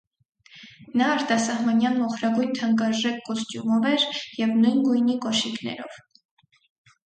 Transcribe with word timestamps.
Նա 1.01 1.09
արտասահմանյան 1.15 1.99
մոխրագույն 2.05 2.57
թանկարժեք 2.61 3.21
կոստյումով 3.29 3.87
էր 3.93 4.09
և 4.43 4.59
նույն 4.65 4.83
գույնի 4.91 5.21
կոշիկներով։ 5.29 6.05